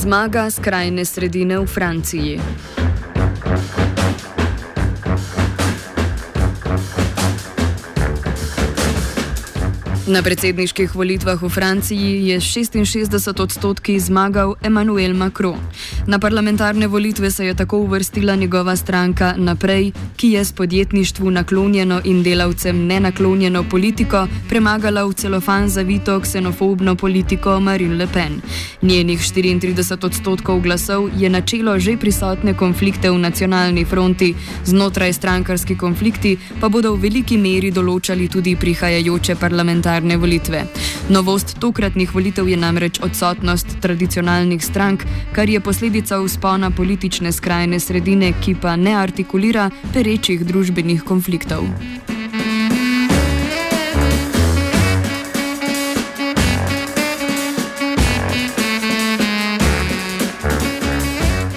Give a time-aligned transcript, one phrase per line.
[0.00, 2.40] Zmaga skrajne sredine v Franciji.
[10.08, 15.60] Na predsedniških volitvah v Franciji je 66 odstotki zmagal Emmanuel Macron.
[16.06, 22.00] Na parlamentarne volitve se je tako uvrstila njegova stranka Naprej, ki je s podjetništvu naklonjeno
[22.04, 28.40] in delavcem nenaklonjeno politiko premagala v celofan zavito ksenofobno politiko Marine Le Pen.
[28.82, 36.38] Njenih 34 odstotkov glasov je načelo že prisotne konflikte v nacionalni fronti, znotraj strankarski konflikti
[36.60, 40.64] pa bodo v veliki meri določali tudi prihajajoče parlamentarne parlamentarne volitve.
[41.08, 48.32] Novost tokratnih volitev je namreč odsotnost tradicionalnih strank, kar je posledica vzpona politične skrajne sredine,
[48.40, 51.64] ki pa ne artikulira perečih družbenih konfliktov.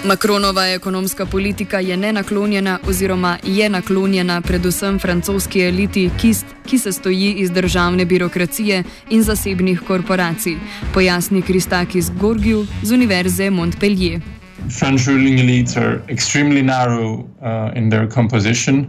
[0.06, 6.34] Makronova ekonomska politika je nenaklonjena oziroma je naklonjena predvsem francoski eliti, ki,
[6.66, 10.56] ki se stoji iz državne birokracije in zasebnih korporacij,
[10.94, 14.22] pojasni Kristakis Gorgiju z Univerze Montpellier.
[14.80, 18.88] French ruling elites are extremely narrow uh, in their composition.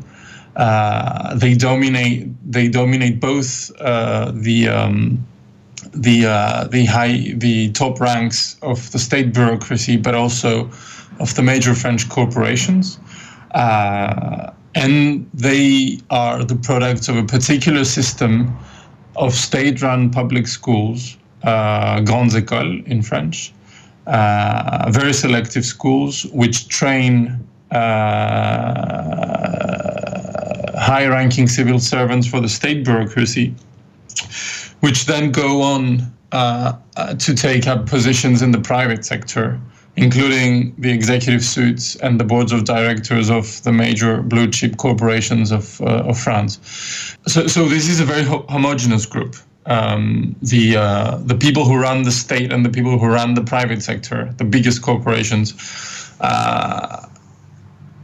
[0.56, 2.26] Uh, they dominate.
[2.52, 5.18] They dominate both uh, the um,
[6.02, 10.70] the uh, the high the top ranks of the state bureaucracy, but also
[11.20, 12.98] of the major French corporations.
[13.52, 18.56] Uh, and they are the products of a particular system
[19.16, 23.52] of state run public schools, uh, grandes écoles in French,
[24.06, 27.76] uh, very selective schools which train uh,
[30.76, 33.54] high ranking civil servants for the state bureaucracy,
[34.80, 36.72] which then go on uh,
[37.18, 39.60] to take up positions in the private sector
[39.96, 45.52] including the executive suites and the boards of directors of the major blue chip corporations
[45.52, 46.58] of, uh, of France.
[47.26, 49.36] So, so this is a very ho- homogenous group.
[49.66, 53.42] Um, the uh, the people who run the state and the people who run the
[53.42, 55.54] private sector, the biggest corporations,
[56.20, 57.08] uh,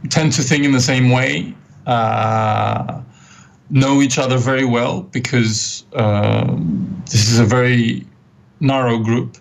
[0.09, 1.53] tend to think in the same way,
[1.85, 3.01] uh,
[3.69, 6.55] know each other very well because uh,
[7.05, 8.07] this is a very
[8.59, 9.37] narrow group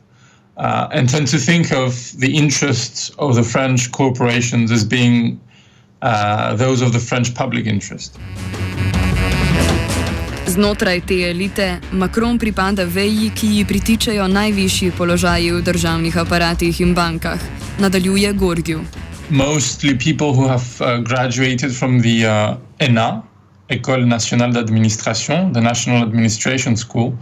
[0.61, 5.41] uh, and tend to think of the interests of the French corporations as being
[6.03, 8.19] uh, those of the French public interest.
[10.47, 16.95] Znotraj te elite Macron pripada veji, ki ji pritičajo najvišji položaji v državnih aparatih in
[16.95, 17.41] bankah.
[17.79, 18.81] Nadaljuje Georgiou.
[19.31, 23.23] Mostly people who have uh, graduated from the uh, ENA,
[23.71, 27.15] École Nationale d'Administration, the National Administration School.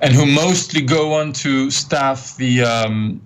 [0.00, 3.20] And who mostly go on to staff the um,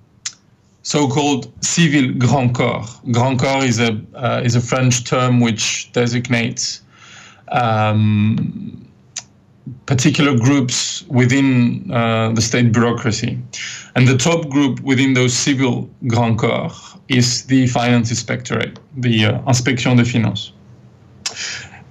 [0.83, 2.87] so-called civil grand corps.
[3.11, 6.83] Grand corps is a uh, is a French term which designates
[7.49, 8.87] um,
[9.87, 13.39] particular groups within uh, the state bureaucracy,
[13.95, 16.73] and the top group within those civil grand corps
[17.09, 20.53] is the finance inspectorate, the uh, Inspection des Finances.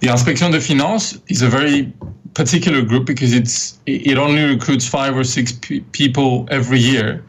[0.04, 1.94] The Inspection des finance is a very
[2.34, 7.24] particular group because it's it only recruits five or six p- people every year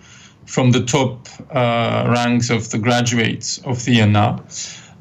[0.46, 4.42] from the top uh, ranks of the graduates of the ENA.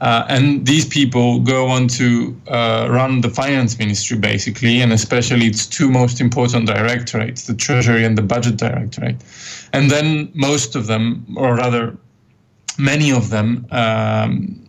[0.01, 5.47] Uh, and these people go on to uh, run the finance ministry basically, and especially
[5.47, 9.15] its two most important directorates, the Treasury and the Budget Directorate.
[9.73, 11.97] And then most of them, or rather,
[12.77, 14.62] many of them, um,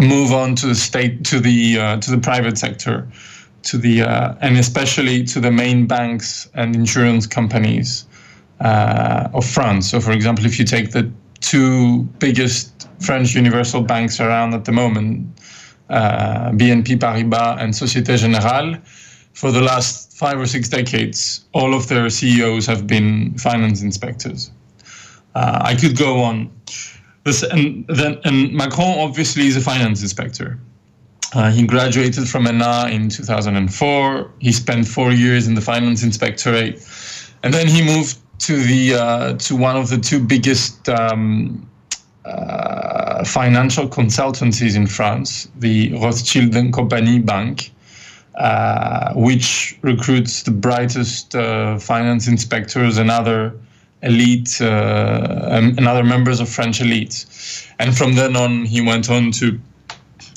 [0.00, 3.08] move on to the state, to the uh, to the private sector
[3.64, 8.06] to the uh, and especially to the main banks and insurance companies
[8.60, 9.90] uh, of France.
[9.90, 14.72] So, for example, if you take the two biggest French universal banks around at the
[14.72, 15.26] moment,
[15.90, 18.78] uh, BNP Paribas and Societe Generale,
[19.32, 24.50] for the last five or six decades, all of their CEOs have been finance inspectors.
[25.34, 26.50] Uh, I could go on.
[27.24, 30.58] This, and then and Macron obviously is a finance inspector.
[31.34, 34.30] Uh, he graduated from ENA in 2004.
[34.38, 36.86] He spent four years in the finance inspectorate,
[37.42, 41.68] and then he moved to the uh, to one of the two biggest um,
[42.24, 47.72] uh, financial consultancies in France, the Rothschild and Compagnie Bank,
[48.34, 53.54] uh, which recruits the brightest uh, finance inspectors and other
[54.04, 57.26] elite uh, and, other members of French elite.
[57.78, 59.58] And from then on, he went on to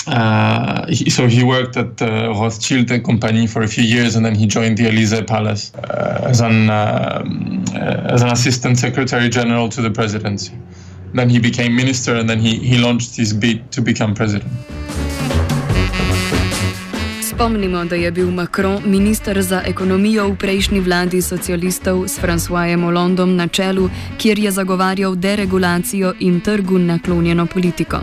[0.07, 4.35] uh, he, so he worked at the Rothschild company for a few years, and then
[4.35, 7.25] he joined the Elysee Palace uh, as an uh,
[8.09, 10.57] as an assistant secretary general to the presidency.
[11.13, 14.51] Then he became minister, and then he, he launched his bid to become president.
[17.37, 23.35] Spomnimo, da je bil Macron minister za ekonomijo v prejšnji vladi socialistov s Françoisem Hollandom
[23.35, 27.99] na čelu, kjer je zagovarjal deregulacijo in trgu naklonjeno politiko.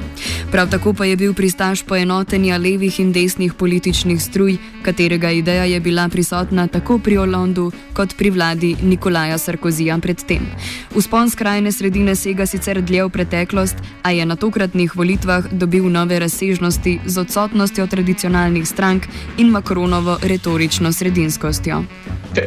[0.52, 5.80] Prav tako pa je bil pristaš poenotenja levih in desnih političnih struj, katerega ideja je
[5.80, 10.46] bila prisotna tako pri Hollandu kot pri vladi Nikolaja Sarkozija predtem.
[10.94, 16.18] Vzpon skrajne sredine sega sicer dlje v preteklost, a je na tokratnih volitvah dobil nove
[16.18, 19.06] razsežnosti z odsotnostjo tradicionalnih strank
[19.38, 21.84] in Macronovo retorično sredinskostjo.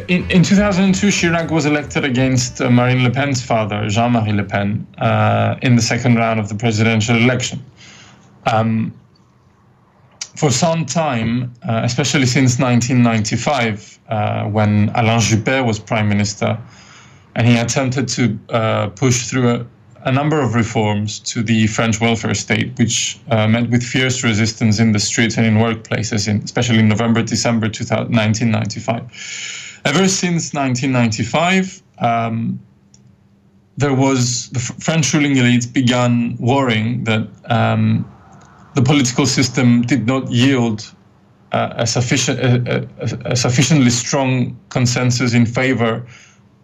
[0.08, 4.44] In, in 2002, Chirac was elected against uh, Marine Le Pen's father, Jean Marie Le
[4.44, 7.58] Pen, uh, in the second round of the presidential election.
[8.52, 8.92] Um,
[10.36, 16.58] for some time, uh, especially since 1995, uh, when Alain Juppé was prime minister,
[17.34, 19.66] and he attempted to uh, push through
[20.04, 24.78] a, number of reforms to the French welfare state, which uh, met with fierce resistance
[24.78, 29.80] in the streets and in workplaces, in, especially in November, December 1995.
[29.84, 32.58] Ever since 1995, um,
[33.76, 38.10] there was the French ruling elites began worrying that um,
[38.74, 40.92] the political system did not yield
[41.52, 46.04] uh, a, sufficient, a, a, a sufficiently strong consensus in favor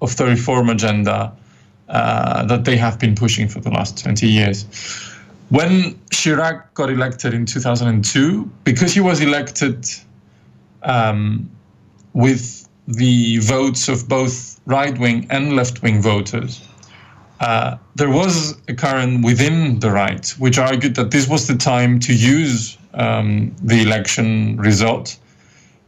[0.02, 1.32] of the reform agenda
[1.88, 4.64] uh, that they have been pushing for the last 20 years.
[5.50, 9.86] When Chirac got elected in 2002, because he was elected
[10.82, 11.50] um,
[12.12, 16.66] with the votes of both right wing and left wing voters,
[17.40, 21.98] uh, there was a current within the right which argued that this was the time
[22.00, 25.18] to use um, the election result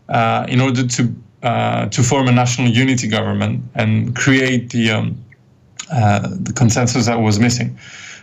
[0.09, 5.17] uh, in order to uh, to form a national unity government and create the um,
[5.91, 7.79] uh, the consensus that was missing.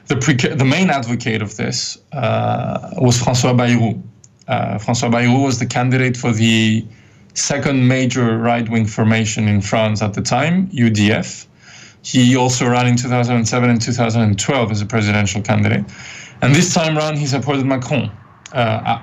[0.08, 4.02] The, pre- the main advocate of this uh, was François Bayrou.
[4.48, 6.86] Uh, François Bayrou was the candidate for the
[7.34, 11.48] second major right wing formation in France at the time, UDF.
[12.02, 15.86] He also ran in 2007 and 2012 as a presidential candidate.
[16.42, 18.12] And this time around, he supported Macron.
[18.52, 19.02] Uh,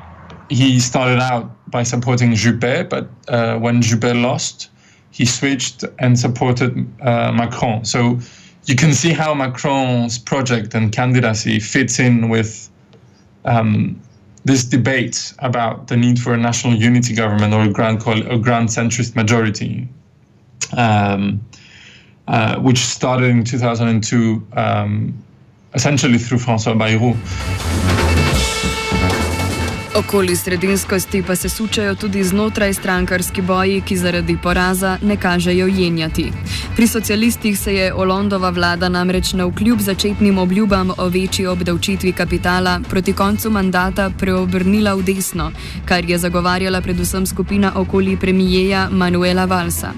[0.51, 4.70] he started out by supporting Juppé, but uh, when Juppé lost,
[5.11, 7.85] he switched and supported uh, Macron.
[7.85, 8.21] So
[8.67, 12.71] you can see how Macron's project and candidacy fits in with
[13.45, 14.01] um,
[14.45, 19.17] this debate about the need for a national unity government or a grand, grand centrist
[19.17, 19.89] majority,
[20.77, 21.41] um,
[22.29, 25.15] uh, which started in 2002, um,
[25.75, 28.10] essentially through François Bayrou.
[29.95, 36.33] Okoli sredinskosti pa se sučajo tudi znotraj strankarski boji, ki zaradi poraza ne kažejo jenjati.
[36.77, 42.81] Pri socialistih se je Olondova vlada namreč na vkljub začetnim obljubam o večji obdavčitvi kapitala
[42.91, 45.51] proti koncu mandata preobrnila v desno,
[45.85, 49.93] kar je zagovarjala predvsem skupina okoli premijeja Manuela Valsa.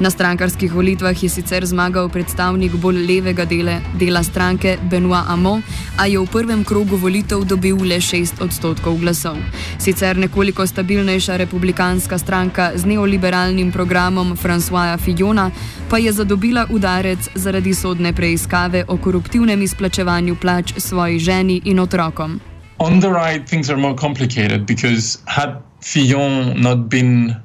[0.00, 5.60] Na strankarskih volitvah je sicer zmagal predstavnik bolj levega dele, dela stranke Benoit Amo,
[5.98, 9.33] a je v prvem krogu volitev dobil le 6 odstotkov glasov.
[9.78, 15.50] Sicer nekoliko stabilnejša republikanska stranka z neoliberalnim programom Francoisa Fijona
[15.90, 22.40] pa je zadobila udarec zaradi sodne preiskave o koruptivnem izplačevanju plač svoji ženi in otrokom.
[22.78, 27.36] On the right, things are more complicated because had Fillon not been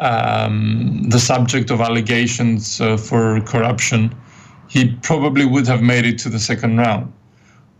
[0.00, 4.14] um, the subject of allegations uh, for corruption,
[4.68, 7.12] he probably would have made it to the second round.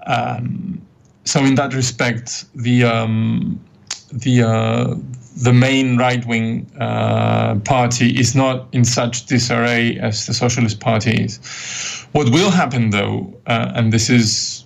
[0.06, 0.80] Um,
[1.24, 3.60] so in that respect, the um,
[4.12, 4.94] the uh,
[5.36, 11.24] the main right wing uh, party is not in such disarray as the Socialist Party
[11.24, 11.38] is.
[12.12, 14.64] What will happen, though, uh, and this is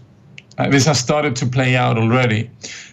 [0.59, 2.51] uh, this has started to play out already,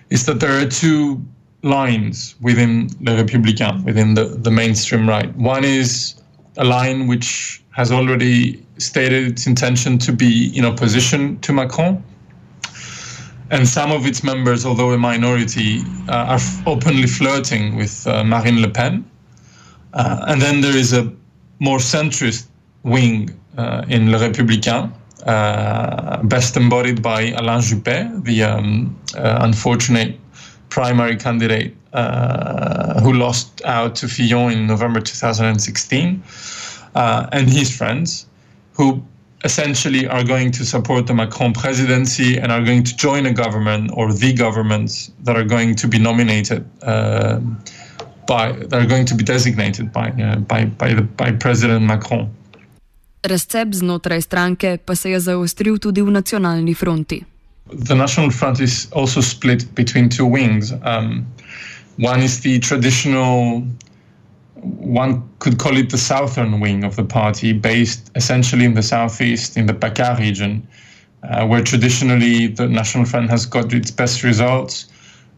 [0.10, 1.22] is that there are two
[1.64, 5.36] lines within the Republican, within the, the mainstream right.
[5.36, 6.16] One is
[6.58, 12.04] a line which has already stated its intention to be in opposition to Macron
[13.56, 18.62] and some of its members, although a minority, uh, are openly flirting with uh, Marine
[18.62, 19.10] Le Pen.
[19.94, 21.10] Uh, and then there is a
[21.60, 22.48] more centrist
[22.84, 24.92] wing uh, in Le Républicain,
[25.26, 30.20] uh, best embodied by Alain Juppé, the um, uh, unfortunate
[30.68, 31.74] primary candidate
[33.04, 36.22] who lost out to Fillon in November 2016,
[36.94, 38.26] and his friends,
[38.74, 39.02] who
[39.46, 43.92] essentially are going to support the Macron presidency and are going to join a government
[43.94, 47.40] or the governments that are going to be nominated uh,
[48.28, 52.28] by that are going to be designated by uh, by by, the, by President Macron.
[53.24, 57.24] Razcep znotraj stranke pa se je zaostril tudi v nacionalni fronti.
[57.88, 60.72] The National Front is also split between two wings.
[60.72, 61.26] Um,
[61.98, 63.64] one is the traditional
[64.66, 69.58] one could call it the southern wing of the party, based essentially in the southeast,
[69.58, 70.68] in the PACA region,
[71.24, 74.88] uh, where traditionally the National Front has got its best results.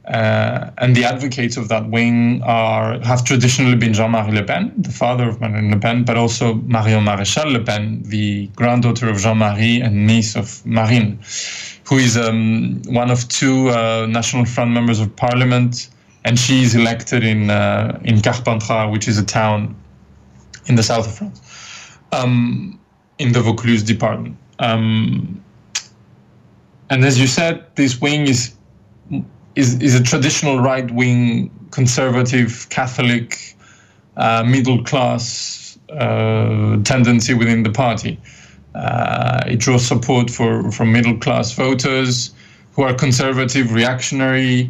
[0.06, 4.92] Uh, and the advocates of that wing are have traditionally been Jean-Marie Le Pen, the
[4.92, 9.82] father of Marine Le Pen, but also Marion Maréchal Le Pen, the granddaughter of Jean-Marie
[9.82, 11.20] and niece of Marine,
[11.84, 15.90] who is um, one of two uh, National Front members of parliament
[16.28, 19.74] and she's elected in uh, in Carpentras, which is a town
[20.66, 21.40] in the south of France,
[22.12, 22.78] um,
[23.18, 24.36] in the Vaucluse department.
[24.60, 25.42] Um,
[26.90, 28.56] and as you said, this wing is
[29.56, 33.56] is, is a traditional right wing, conservative, Catholic,
[34.18, 38.20] uh, middle class uh, tendency within the party.
[38.76, 42.34] Uh, it draws support for from middle class voters
[42.74, 44.70] who are conservative, reactionary,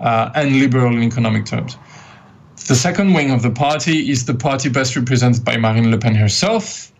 [0.00, 1.76] uh, and liberal in economic terms.
[2.66, 6.14] The second wing of the party is the party best represented by Marine Le Pen
[6.14, 6.92] herself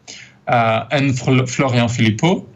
[0.46, 2.46] uh, and Florian Philippot,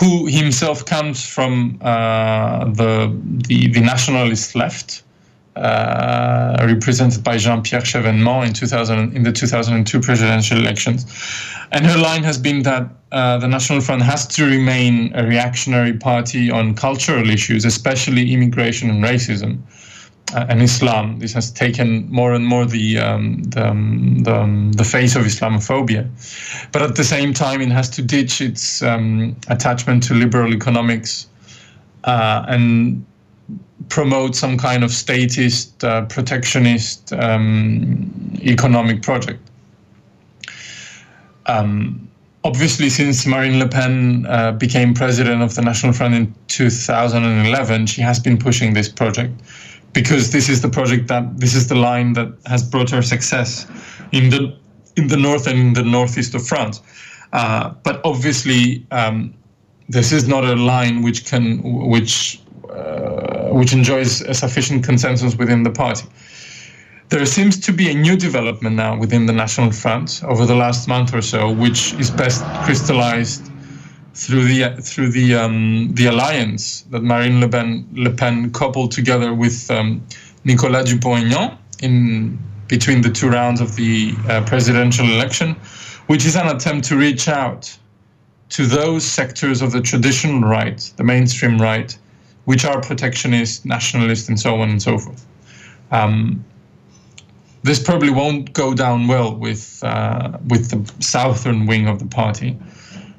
[0.00, 3.14] who himself comes from uh, the,
[3.48, 5.02] the, the nationalist left,
[5.58, 11.06] uh, represented by Jean-Pierre Chevènement in 2000 in the 2002 presidential elections,
[11.72, 15.94] and her line has been that uh, the National Front has to remain a reactionary
[15.94, 19.58] party on cultural issues, especially immigration and racism.
[20.34, 21.18] Uh, and Islam.
[21.20, 25.22] This has taken more and more the um, the, um, the, um, the, face of
[25.22, 26.06] Islamophobia,
[26.70, 31.28] but at the same time, it has to ditch its um, attachment to liberal economics
[32.04, 33.06] uh, and
[33.88, 38.10] promote some kind of statist, uh, protectionist um,
[38.42, 39.40] economic project.
[41.46, 42.08] Um,
[42.44, 48.02] obviously, since Marine Le Pen uh, became president of the National Front in 2011, she
[48.02, 49.32] has been pushing this project
[49.92, 53.66] because this is the project that this is the line that has brought her success
[54.12, 54.56] in the
[54.96, 56.82] in the north and in the northeast of France.
[57.32, 59.34] Uh, but obviously, um,
[59.88, 63.17] this is not a line which can which uh,
[63.50, 66.06] which enjoys a sufficient consensus within the party.
[67.08, 70.88] There seems to be a new development now within the National Front over the last
[70.88, 73.50] month or so, which is best crystallized
[74.14, 79.32] through the through the um, the alliance that Marine Le Pen Le Pen coupled together
[79.32, 80.04] with um,
[80.44, 85.54] Nicolas Dupont-Aignan in between the two rounds of the uh, presidential election,
[86.08, 87.74] which is an attempt to reach out
[88.50, 91.96] to those sectors of the traditional right, the mainstream right,
[92.48, 95.26] which are protectionist, nationalist, and so on and so forth.
[95.90, 96.42] Um,
[97.62, 102.56] this probably won't go down well with uh, with the southern wing of the party,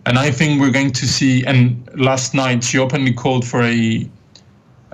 [0.07, 1.45] and I think we're going to see.
[1.45, 1.62] And
[1.95, 4.09] last night she openly called for a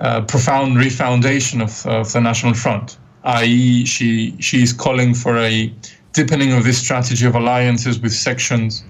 [0.00, 5.72] uh, profound refoundation of, of the National Front, i.e., she she is calling for a
[6.12, 8.84] deepening of this strategy of alliances with sections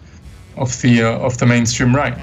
[0.56, 2.18] of the uh, of the mainstream right.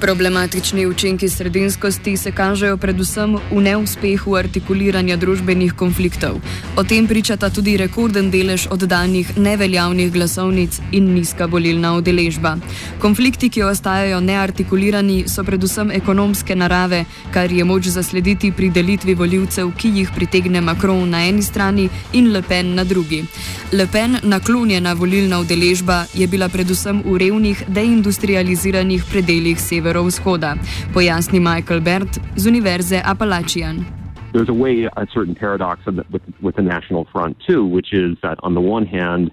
[0.00, 6.36] Problematični učinki sredinskosti se kažejo predvsem v neuspehu artikuliranja družbenih konfliktov.
[6.76, 12.56] O tem pričata tudi rekorden delež oddanih neveljavnih glasovnic in nizka volilna udeležba.
[12.98, 19.72] Konflikti, ki ostajajo neartikulirani, so predvsem ekonomske narave, kar je moč zaslediti pri delitvi voljivcev,
[19.76, 23.24] ki jih pritegne Macron na eni strani in Le Pen na drugi.
[23.72, 29.85] Le Pen naklonjena volilna udeležba je bila predvsem v revnih, deindustrializiranih predeljih severa.
[29.86, 30.58] Severovzhoda,
[30.92, 33.86] pojasni Michael Behrent z Univerze Appalachian.
[34.32, 38.16] There's a way, a certain paradox the, with, with the National Front, too, which is
[38.22, 39.30] that on the one hand,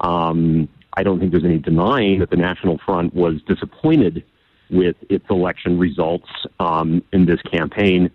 [0.00, 4.24] um, I don't think there's any denying that the National Front was disappointed
[4.70, 6.28] with its election results
[6.60, 8.10] um, in this campaign.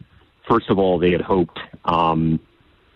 [0.50, 2.40] First of all, they had hoped um,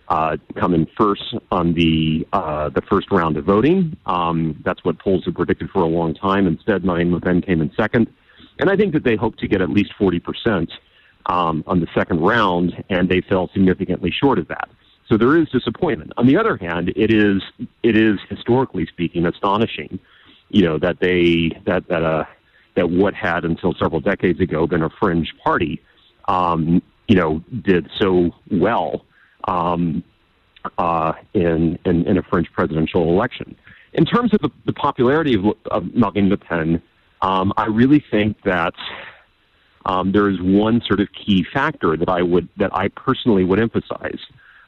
[0.08, 3.96] uh, come in first on the uh, the first round of voting.
[4.06, 6.48] Um, that's what polls had predicted for a long time.
[6.48, 8.08] Instead, Le Pen came in second.
[8.60, 10.68] And I think that they hope to get at least 40%
[11.26, 14.70] um, on the second round, and they fell significantly short of that.
[15.08, 16.14] So there is disappointment.
[16.18, 17.42] On the other hand, it is
[17.82, 20.00] it is historically speaking astonishing,
[20.50, 22.26] you know, that they that that uh
[22.76, 25.82] that what had until several decades ago been a fringe party,
[26.28, 29.04] um, you know, did so well
[29.48, 30.04] um,
[30.78, 33.56] uh, in, in in a French presidential election.
[33.94, 36.82] in terms of the, the popularity of, of, Marine Le Pen,
[37.22, 38.74] um, I really think that
[39.86, 43.60] um, there is one sort of key factor that I would that I personally would
[43.60, 44.20] emphasize.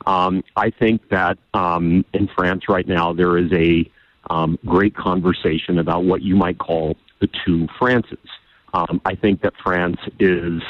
[0.06, 3.90] Um, I think that um, in France right now there is a
[4.30, 8.18] um, great conversation about what you might call the two Frances.
[8.74, 10.62] Um, I think that France is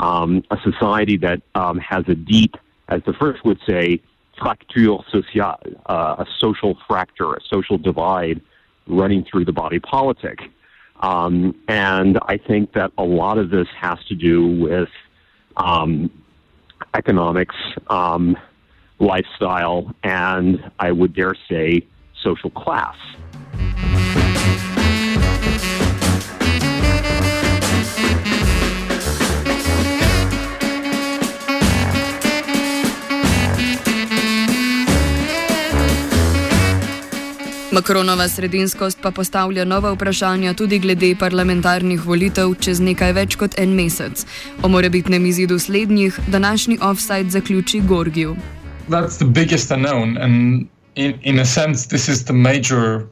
[0.00, 2.56] um, a society that um, has a deep,
[2.88, 4.00] as the French would say,
[4.38, 8.40] fracture sociale, uh, a social fracture, a social divide
[8.86, 10.40] running through the body politic.
[11.04, 14.88] Um, and I think that a lot of this has to do with
[15.54, 16.10] um,
[16.94, 17.56] economics,
[17.88, 18.38] um,
[18.98, 21.86] lifestyle, and I would dare say
[22.22, 22.96] social class.
[37.74, 43.72] Makronova sredinskost pa postavlja nova vprašanja tudi glede parlamentarnih volitev čez nekaj več kot en
[43.74, 44.22] mesec.
[44.62, 48.36] O morebitnem izidu slednjih današnji offside zaključi Gorgiju.
[48.88, 53.08] That's the biggest unknown, and in, in a sense, this is the major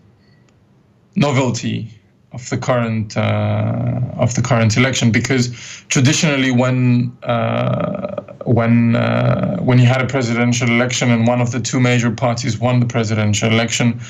[1.16, 1.88] novelty
[2.32, 5.50] of the current uh, of the current election because
[5.88, 11.60] traditionally when uh, when uh, when you had a presidential election and one of the
[11.60, 14.00] two major parties won the presidential election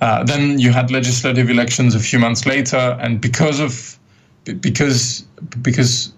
[0.00, 3.98] Uh, then you had legislative elections a few months later, and because of
[4.60, 5.22] because
[5.62, 6.12] because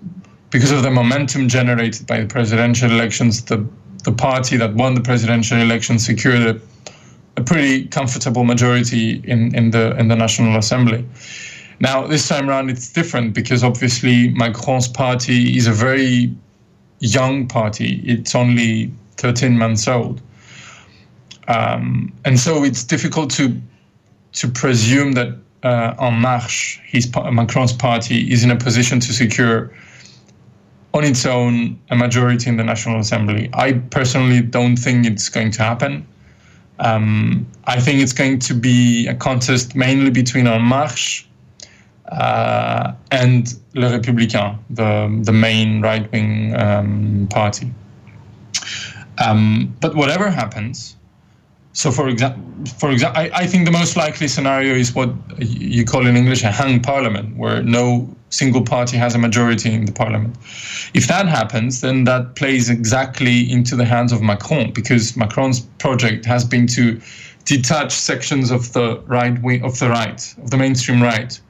[0.50, 3.66] because of the momentum generated by the presidential elections, the
[4.04, 6.60] the party that won the presidential election secured a,
[7.36, 11.04] a pretty comfortable majority in, in the in the National Assembly.
[11.80, 16.34] Now this time around it's different because obviously Macron's party is a very
[16.98, 18.02] young party.
[18.04, 20.20] It's only 13 months old.
[21.50, 23.60] Um, and so it's difficult to
[24.32, 25.28] to presume that
[25.64, 29.72] uh, En Marche, his Macron's party, is in a position to secure
[30.94, 33.50] on its own a majority in the National Assembly.
[33.52, 36.06] I personally don't think it's going to happen.
[36.78, 41.26] Um, I think it's going to be a contest mainly between En Marche
[42.12, 47.72] uh, and Le Républicain, the, the main right wing um, party.
[49.18, 50.96] Um, but whatever happens,
[51.72, 52.42] so, for example,
[52.78, 56.42] for example, I, I, think the most likely scenario is what you call in English
[56.42, 60.36] a hung parliament, where no single party has a majority in the parliament.
[60.94, 66.24] If that happens, then that plays exactly into the hands of Macron, because Macron's project
[66.24, 67.00] has been to
[67.44, 71.40] detach sections of the right wing, of the right, of the mainstream right,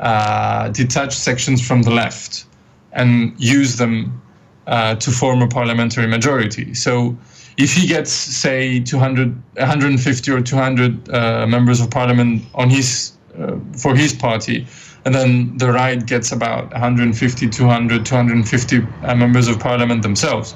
[0.00, 2.46] uh, detach sections from the left,
[2.92, 4.20] and use them
[4.66, 6.74] uh, to form a parliamentary majority.
[6.74, 7.16] So
[7.56, 13.56] if he gets say 200 150 or 200 uh, members of parliament on his uh,
[13.76, 14.66] for his party
[15.04, 20.54] and then the right gets about 150 200 250 uh, members of parliament themselves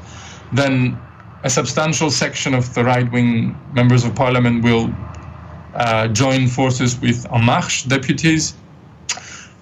[0.52, 0.98] then
[1.44, 4.92] a substantial section of the right wing members of parliament will
[5.74, 8.54] uh, join forces with En Marche deputies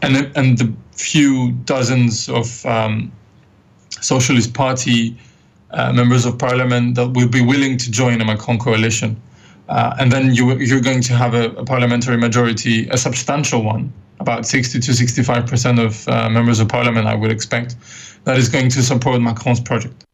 [0.03, 3.11] and and the few dozens of um,
[4.01, 5.17] socialist party
[5.75, 9.21] uh, members of parliament that will be willing to join a Macron coalition.
[9.69, 13.93] Uh, and then you, you're going to have a, a, parliamentary majority, a substantial one,
[14.21, 17.77] about 60 to 65 percent of uh, members of parliament, I would expect,
[18.25, 20.05] that is going to support Macron's project.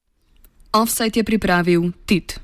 [0.73, 2.41] Offsite je pripravil TIT.